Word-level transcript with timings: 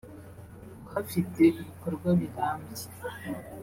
uhafite 0.87 1.41
ibikorwa 1.61 2.09
birambye 2.19 2.85